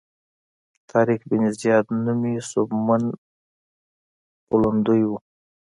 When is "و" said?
5.07-5.11